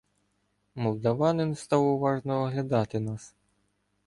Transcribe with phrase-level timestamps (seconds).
[0.75, 3.35] Молдаванин став уважно оглядати нас.